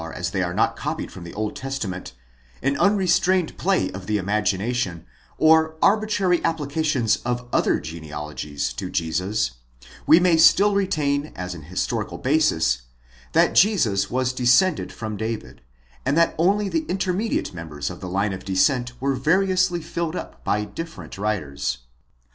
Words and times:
ἐκεβασηάνς. 0.01 0.55
αραεθερακκλτον 0.55 1.31
᾿ς. 1.31 1.79
κοΐοον 1.79 2.03
αν 2.63 2.75
ὁουοοςς 2.75 2.97
restrained 2.97 3.55
play 3.59 3.91
of 3.91 4.07
the 4.07 4.17
imagmation, 4.17 5.03
or 5.37 5.75
arbitrary 5.79 6.39
apphcations 6.39 7.19
of 7.23 7.47
other 7.53 7.79
genealomes 7.79 8.75
to 8.75 8.89
Jesus,—we 8.89 10.19
may 10.19 10.37
still 10.37 10.73
retaim 10.73 11.31
2s 11.35 11.53
an 11.53 11.61
historical 11.65 12.17
basis 12.17 12.81
that 13.33 13.53
Jesus 13.53 14.09
was 14.09 14.33
desoended 14.33 14.91
from 14.91 15.17
David, 15.17 15.61
and 16.03 16.17
that 16.17 16.33
only 16.39 16.67
the 16.67 16.81
mtermediate 16.85 17.53
members 17.53 17.91
of 17.91 18.01
the 18.01 18.09
Ime 18.11 18.33
of 18.33 18.43
desnent 18.43 18.93
were 18.99 19.13
variously 19.13 19.83
filled 19.83 20.15
up 20.15 20.43
by 20.43 20.65
different 20.65 21.15
writers. 21.19 21.77